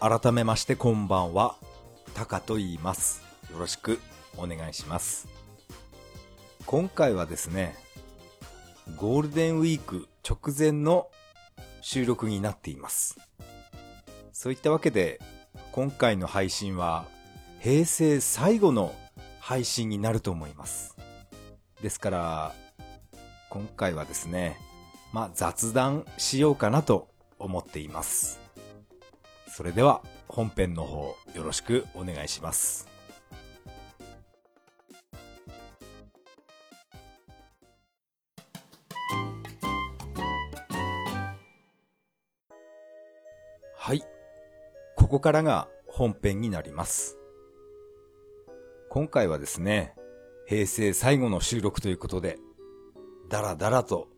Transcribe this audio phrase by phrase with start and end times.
[0.00, 1.56] 改めましてこんばんは。
[2.14, 3.22] タカと言います。
[3.52, 4.00] よろしく
[4.38, 5.28] お願いします。
[6.64, 7.76] 今回はですね、
[8.96, 11.08] ゴールデンウィーク直前の
[11.82, 13.18] 収録になっています。
[14.32, 15.20] そういったわけで、
[15.70, 17.04] 今回の配信は
[17.58, 18.94] 平成最後の
[19.38, 20.96] 配信になると思います。
[21.82, 22.54] ですから、
[23.50, 24.56] 今回はですね、
[25.12, 27.08] まあ雑談しようかなと
[27.38, 28.40] 思っています。
[29.52, 32.88] それでは本編の方よろしくお願いします。
[43.76, 44.02] はい。
[44.96, 47.18] ここからが本編になります。
[48.88, 49.94] 今回はですね、
[50.46, 52.38] 平成最後の収録ということで、
[53.28, 54.08] だらだらと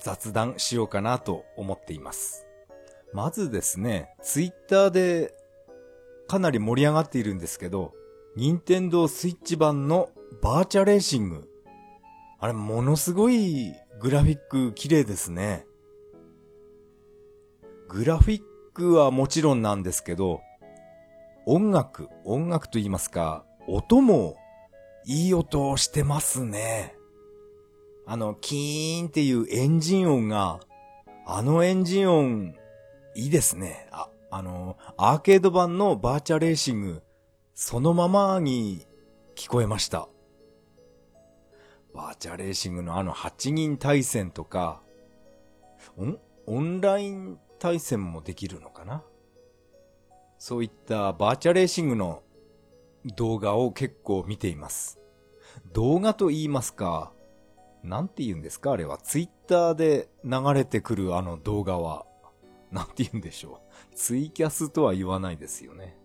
[0.00, 2.45] 雑談しようかなと思っています。
[3.12, 5.32] まずですね、ツイッターで
[6.28, 7.94] かなり盛り上がっているんですけど、
[8.36, 10.10] 任天堂スイッチ版の
[10.42, 11.48] バーチャレーシング。
[12.38, 15.66] あれ、ものすごいグラフィック綺麗ですね。
[17.88, 18.42] グラフィッ
[18.74, 20.40] クはもちろんなんですけど、
[21.46, 24.36] 音楽、音楽と言いますか、音も
[25.06, 26.96] いい音をしてますね。
[28.04, 30.60] あの、キーンっていうエンジン音が、
[31.26, 32.54] あのエンジン音、
[33.16, 33.88] いいですね。
[33.90, 37.02] あ、あの、アーケード版のバーチャレーシング、
[37.54, 38.86] そのままに
[39.34, 40.08] 聞こえました。
[41.94, 44.82] バーチャレーシングのあの8人対戦とか、
[45.98, 49.02] んオンライン対戦もできるのかな？
[50.38, 52.22] そういったバーチャレーシングの
[53.16, 54.98] 動画を結構見ています。
[55.72, 57.12] 動画と言いますか、
[57.82, 58.72] なんて言うんですか？
[58.72, 58.98] あれは。
[58.98, 62.04] ツイッターで流れてくるあの動画は。
[62.70, 63.60] なんて言うんでしょ
[63.92, 63.94] う。
[63.94, 65.96] ツイキャスとは言わないですよね。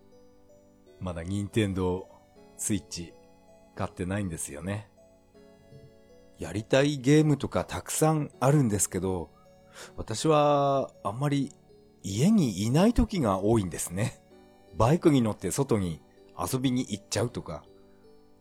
[1.00, 2.08] まだ任天堂
[2.56, 3.12] スイッチ
[3.74, 4.88] 買ってないんですよね。
[6.38, 9.30] やりたいゲームとかたくさんあるんですけど、
[9.96, 11.52] 私はあんまり
[12.02, 14.20] 家にいない時が多いんですね。
[14.76, 16.02] バイクに乗って外に
[16.38, 17.64] 遊びに行っちゃうとか、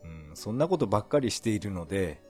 [0.04, 2.22] うん、そんなことばっかりしているので、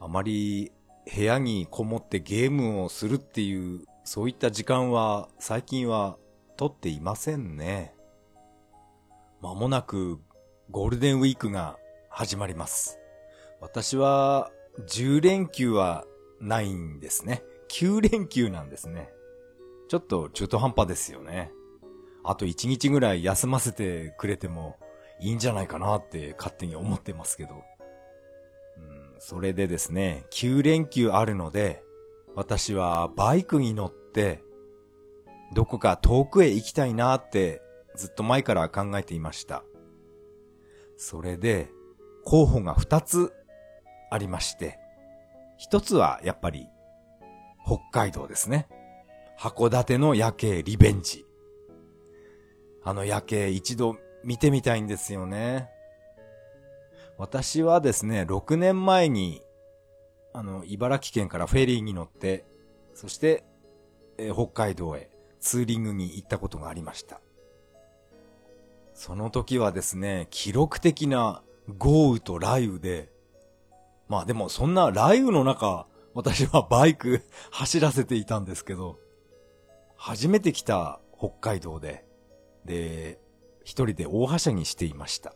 [0.00, 0.72] あまり
[1.14, 6.16] 部屋にこもってゲームをするっていう、そういった時間は最近は
[6.56, 7.94] 取っていませんね。
[9.40, 10.20] まもなく
[10.70, 11.76] ゴールデンウィークが
[12.08, 12.98] 始まります。
[13.60, 14.50] 私は
[14.88, 16.04] 10連休は
[16.40, 17.42] ないんですね。
[17.70, 19.08] 9連休なんですね。
[19.88, 21.52] ちょっと中途半端ですよね。
[22.24, 24.78] あと1日ぐらい休ませてくれても
[25.20, 27.62] いいんじゃないかなって勝手に思ってますけど。
[28.78, 31.82] うん、それでですね、9連休あるので、
[32.34, 34.42] 私はバイクに乗って、
[35.54, 37.60] どこか遠くへ行きたいなって
[37.94, 39.64] ずっと前から考えていました。
[40.96, 41.70] それで、
[42.24, 43.32] 候補が2つ
[44.10, 44.78] ありまして、
[45.70, 46.68] 1つはやっぱり
[47.66, 48.68] 北海道ですね。
[49.38, 51.26] 函館の夜景リベンジ。
[52.84, 55.68] あの夜景一度見てみたいんですよね。
[57.18, 59.42] 私はですね、6年前に、
[60.34, 62.44] あの、茨城県からフェリーに乗って、
[62.94, 63.44] そして、
[64.18, 65.10] えー北海道へ
[65.40, 67.20] ツーリングに行ったことがありました。
[68.94, 71.42] その時はですね、記録的な
[71.78, 73.12] 豪雨と雷雨で、
[74.08, 78.98] まあでもそんな雷雨の中、私はバイク 走らせていたんですけど、
[79.96, 82.04] 初めて来た北海道で、
[82.64, 83.18] で、
[83.64, 85.34] 一人で大はしゃぎしていました。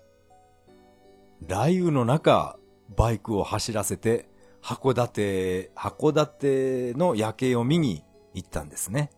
[1.41, 2.59] 雷雨の中、
[2.97, 4.29] バイクを走らせて、
[4.67, 8.03] 函館、函館の夜景を見に
[8.35, 9.13] 行ったんですね。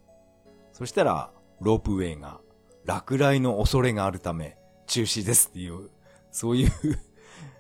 [0.75, 1.30] そしたら、
[1.62, 2.39] ロープウェイが
[2.84, 5.89] 落雷の恐れがあるため中止ですっていう、
[6.30, 6.71] そういう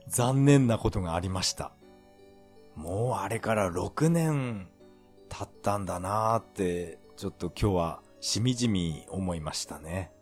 [0.06, 1.72] 残念なことがありました。
[2.76, 4.68] もうあれから6年
[5.30, 10.12] 経ったんだなーって、ちょっと今日はしみじみ思いましたね。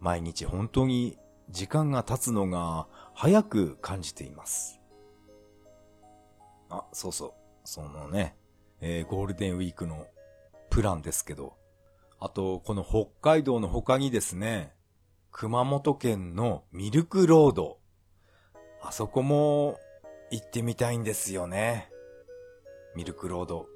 [0.00, 1.16] 毎日本当に
[1.48, 4.83] 時間が経つのが早く感じています。
[6.74, 7.32] あ、そうそう。
[7.64, 8.36] そのね、
[8.80, 10.06] えーゴールデンウィークの
[10.70, 11.56] プランですけど、
[12.18, 14.74] あと、この北海道の他にですね、
[15.30, 17.78] 熊本県のミルクロード。
[18.82, 19.78] あそこも
[20.30, 21.90] 行ってみたいんですよね。
[22.94, 23.66] ミルクロード。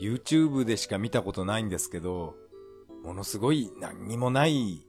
[0.00, 2.36] YouTube でしか見たことないんですけど、
[3.02, 4.86] ものすごい何にもない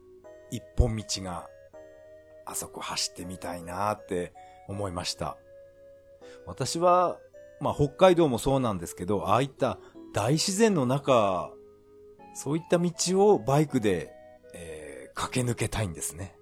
[0.51, 1.47] 一本道が、
[2.45, 4.33] あそこ走ってみたいなって
[4.67, 5.37] 思いました。
[6.49, 7.17] 私は、
[7.61, 9.79] まあ北海道もそうなんですけど、ああいった
[10.13, 11.51] 大自然の中
[12.33, 12.91] そういった道
[13.33, 14.11] をバイクで、
[14.53, 16.35] えー、駆け抜けたいんですね。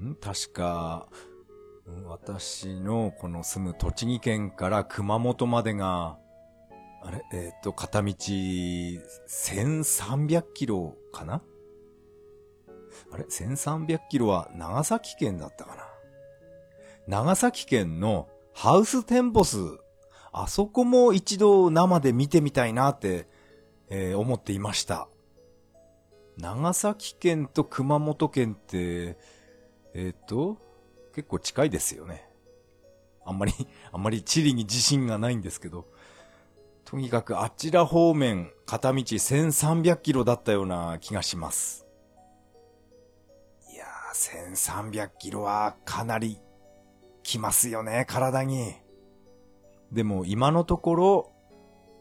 [0.00, 1.08] ん確か、
[2.06, 6.18] 私のこの住む栃木県から熊本までが、
[7.02, 11.42] あれえっ、と、片道1300キロかな？
[13.12, 15.84] あれ ?1300 キロは長崎県だったかな？
[17.06, 19.58] 長崎県のハウステンボス、
[20.32, 23.28] あそこも一度生で見てみたいなって、
[23.90, 25.08] えー、思っていました。
[26.38, 29.18] 長崎県と熊本県って、
[29.92, 30.56] えっ、ー、と、
[31.14, 32.26] 結構近いですよね。
[33.26, 33.52] あんまり、
[33.92, 35.86] あんまり地理に自信がないんですけど、
[36.86, 41.86] とにかくあちら方面、片道1300キロだったような気がします。
[43.70, 46.40] いやー、1300キロはかなり
[47.26, 48.76] 来ますよね、体に。
[49.90, 51.32] でも今のところ、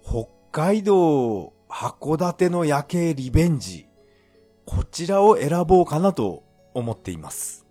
[0.04, 3.88] 北海道函館の夜景リベンジ、
[4.68, 6.44] こちらを選ぼうかなと
[6.76, 7.66] 思っています。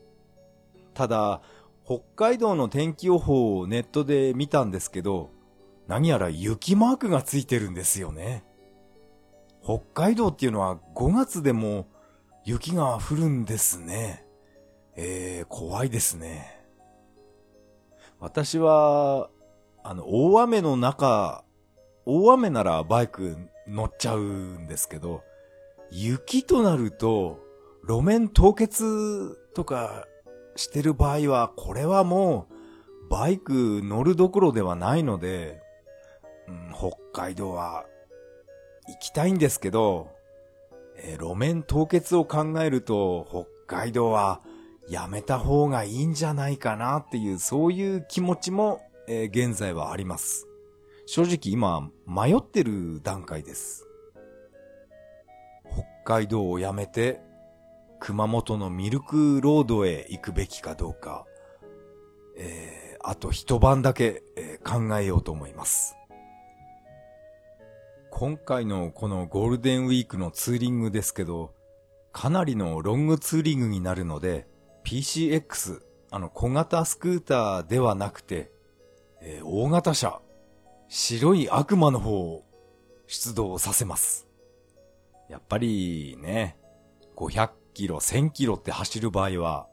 [0.95, 1.43] ただ、
[1.85, 5.31] 北海道の天気予報をネットで見たんですけど、
[5.87, 8.45] 何やら雪マークがついてるんですよね。
[9.62, 11.87] 北海道っていうのは5月でも
[12.45, 14.27] 雪が降るんですね。
[14.97, 16.63] えー、怖いですね。
[18.20, 19.31] 私は、
[19.82, 21.44] あの、大雨の中、
[22.06, 25.22] 大雨ならバイク乗っちゃうんですけど、
[25.90, 27.38] 雪となると、
[27.87, 30.06] 路面凍結とか
[30.56, 32.55] してる場合は、これはもう、
[33.11, 35.60] バイク乗るどころではないので、
[36.49, 37.84] うん、北海道は
[38.88, 40.08] 行きたいんですけど、
[40.96, 44.40] えー、路面凍結を考えると北海道は
[44.88, 50.46] やめた方がいいんじゃないかなっていうそういう気持ちも、えー、現在はあります。
[51.06, 53.86] 正直今迷ってる段階です。
[55.72, 57.20] 北海道をやめて
[57.98, 61.25] 熊本のミルクロードへ行くべきかどうか、
[62.36, 65.96] えー、あと一晩だけ、えー、考えようと思います。
[68.10, 71.52] 今回のこのゴールデンウィークのツーリングですけど、
[72.12, 74.46] かなりのロングツーリングになるので、
[74.84, 78.50] PCX、あの小型スクーターではなくて、
[79.20, 80.20] えー、大型車、
[80.88, 82.44] 白い悪魔の方を
[83.06, 84.28] 出動させます。
[85.28, 86.56] やっぱりね、
[87.16, 89.66] 500キロ、1000キロって走る場合は、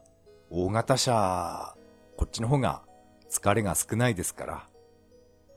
[0.49, 1.75] 大型車、
[2.17, 2.81] こっちの方が
[3.29, 4.67] 疲れが少ないですから。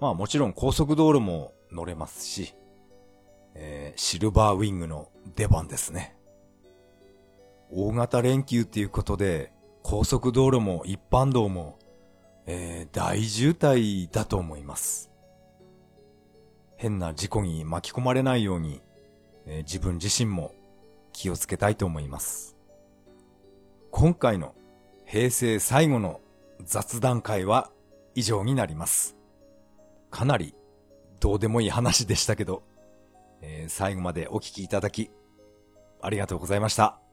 [0.00, 2.54] まあもちろん高速道路も乗れますし、
[3.54, 6.16] えー、シルバーウィングの出番ですね。
[7.70, 9.52] 大型連休っていうことで、
[9.82, 11.78] 高速道路も一般道も、
[12.46, 15.10] えー、大渋滞だと思います。
[16.76, 18.82] 変な事故に巻き込まれないように、
[19.46, 20.54] えー、自分自身も
[21.12, 22.56] 気をつけたいと思います。
[23.90, 24.54] 今回の
[25.06, 26.20] 平成最後の
[26.64, 27.70] 雑談会は
[28.14, 29.16] 以上になります。
[30.10, 30.54] かなり
[31.20, 32.62] どうでもいい話でしたけど、
[33.40, 35.10] えー、最後までお聞きいただき、
[36.00, 37.03] ありがとうございました。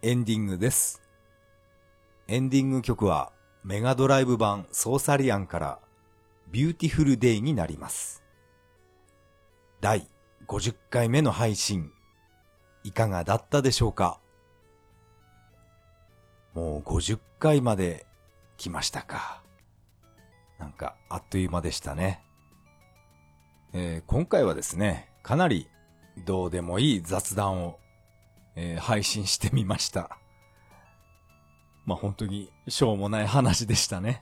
[0.00, 1.02] エンディングです。
[2.28, 3.32] エンディング曲は
[3.64, 5.80] メガドライブ版ソーサリアンから
[6.52, 8.22] Beautiful Day になります。
[9.80, 10.06] 第
[10.46, 11.90] 50回目の配信、
[12.84, 14.20] いかがだったでしょうか？
[16.54, 18.06] もう50回まで
[18.56, 19.42] 来ましたか。
[20.60, 22.24] なんか、あっという間でしたね。
[23.72, 25.68] えー、今回はですね、かなり
[26.24, 27.80] どうでもいい雑談を、
[28.60, 30.18] えー、配信してみました。
[31.86, 34.20] まあ、本当にしょうもない話でしたね。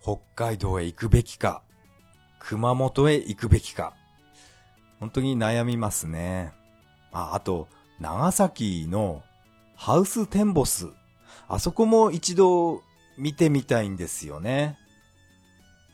[0.00, 1.62] 北海道へ行くべきか、
[2.38, 3.92] 熊本へ行くべきか、
[5.00, 6.54] 本当に悩みますね。
[7.12, 7.68] あ、あと、
[8.00, 9.22] 長崎の
[9.76, 10.88] ハウステンボス。
[11.46, 12.82] あそこも一度
[13.18, 14.78] 見てみたいんですよね。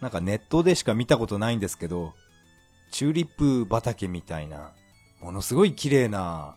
[0.01, 2.15] なんかネットでしか見たことないんですけど、
[2.93, 4.71] チューリップ畑みたいな、
[5.27, 6.55] ものすごい綺麗な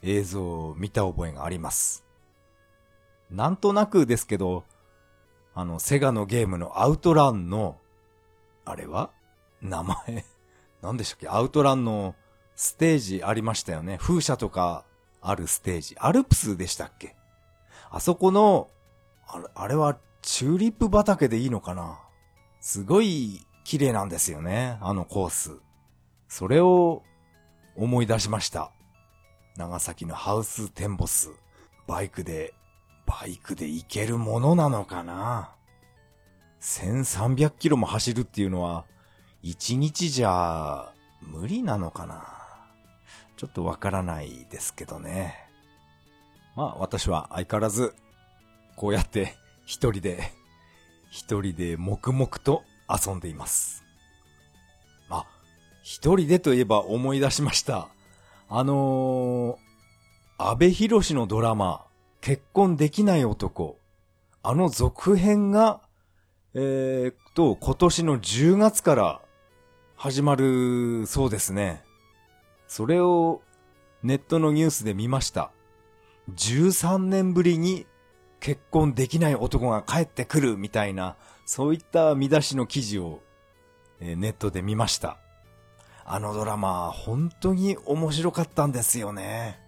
[0.00, 2.04] 映像を見た覚えがあります。
[3.28, 4.62] なんとなくですけど、
[5.52, 7.76] あの、セガのゲームのアウトランの、
[8.64, 9.10] あれは？
[9.60, 10.24] 名前？
[10.80, 11.28] 何でしたっけ？
[11.28, 12.14] アウトランの
[12.54, 13.98] ステージありましたよね。
[14.00, 14.84] 風車とか
[15.20, 15.96] あるステージ。
[15.98, 17.16] アルプスでしたっけ？
[17.90, 18.68] あそこの、
[19.26, 21.98] あれあれはチューリップ畑でいいのかな？
[22.60, 25.58] すごい綺麗なんですよね、あのコース。
[26.28, 27.02] それを
[27.76, 28.70] 思い出しました。
[29.56, 31.30] 長崎のハウステンボス。
[31.86, 32.54] バイクで、
[33.06, 35.50] バイクで行けるものなのかな
[36.60, 38.86] ?1300 キロも走るっていうのは、
[39.42, 42.24] 1日じゃ無理なのかな？
[43.36, 45.34] ちょっとわからないですけどね。
[46.56, 47.94] まあ私は相変わらず、
[48.76, 49.34] こうやって
[49.66, 50.32] 一人で、
[51.10, 53.83] 一人で黙々と遊んでいます。
[55.86, 57.88] 一人でといえば思い出しました。
[58.48, 61.84] あのー、安倍博士のドラマ、
[62.22, 63.78] 結婚できない男。
[64.42, 65.82] あの続編が、
[66.54, 69.20] えー、と、今年の10月から
[69.94, 71.84] 始まるそうですね。
[72.66, 73.42] それを
[74.02, 75.50] ネットのニュースで見ました。
[76.34, 77.86] 13年ぶりに
[78.40, 83.20] 結婚できない男が帰ってくるみたいな、そういった見出しの記事を、
[84.00, 85.18] えネットで見ました。
[86.06, 89.58] あのドラマ、本当に面白かったんですよね。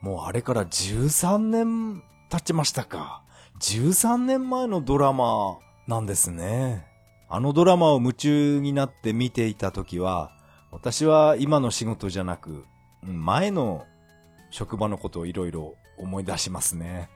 [0.00, 3.22] もうあれから13年経ちましたか。
[3.60, 6.86] 13年前のドラマなんですね。
[7.28, 10.32] あのドラマを夢中になって見ていた時は、
[10.70, 12.64] 私は今の仕事じゃなく、
[13.02, 13.84] 前の
[14.50, 17.10] 職場のことをいろいろ思い出しますね。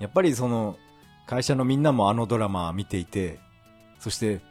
[0.00, 0.76] やっぱりその、
[1.26, 3.38] 会社のみんなもあのドラマ見ていて、
[3.98, 4.42] そして、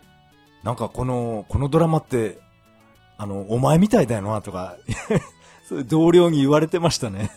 [0.64, 2.40] なんかこの、このドラマって、
[3.18, 4.78] あの、お前みたいだよなとか
[5.68, 7.32] そういう同僚に言われてましたね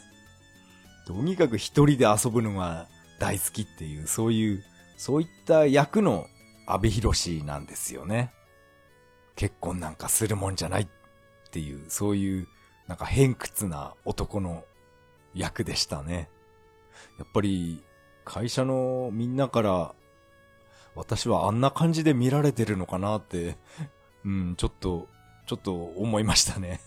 [1.07, 4.65] とにかく一人で遊ぶのが大好きっていう、そういう、
[4.97, 6.27] そういった役の
[6.67, 8.33] 阿部寛なんですよね。
[9.37, 10.89] 結婚なんかするもんじゃないっ
[11.51, 12.49] ていう、そういう、
[12.89, 14.65] なんか偏屈な男の
[15.35, 16.29] 役でしたね。
[17.19, 17.85] やっぱり、
[18.25, 19.95] 会社のみんなから、
[20.97, 23.57] 私はあんな感じで見られてるのかなって、
[24.25, 25.09] うん、ちょっと、
[25.47, 26.81] ちょっと思いましたね。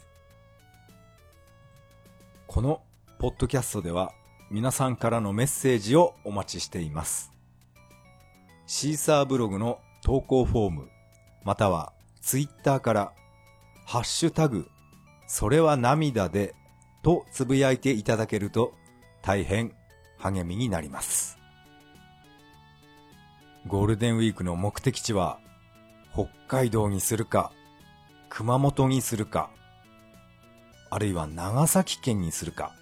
[2.47, 2.81] この
[3.17, 4.13] ポッドキャストでは
[4.51, 7.31] 皆さんからのメッセージをお待ちしています。
[8.67, 10.89] シーサーブログの投稿フォーム、
[11.43, 13.13] またはツイッターから、
[13.85, 14.69] ハッシュタグ、
[15.27, 16.53] それは涙で、
[17.01, 18.73] とつぶやいていただけると
[19.21, 19.73] 大変
[20.17, 21.37] 励みになります。
[23.67, 25.39] ゴールデンウィークの目的地は
[26.13, 27.51] 北海道にするか
[28.29, 29.49] 熊本にするか、
[30.89, 32.73] あるいは長崎県にするか、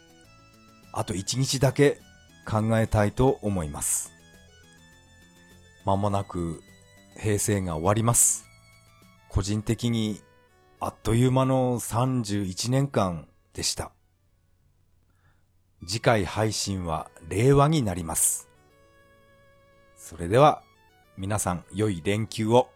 [0.94, 2.00] あと一日だけ
[2.46, 4.12] 考えたいと思います。
[5.86, 6.62] まもなく
[7.18, 8.46] 平成が終わります。
[9.30, 10.22] 個人的に
[10.80, 13.92] あっという間の31年間でした。
[15.86, 18.50] 次回配信は令和になります。
[19.96, 20.62] それでは
[21.18, 22.70] 皆さん良い連休を。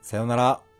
[0.00, 0.71] さよなら。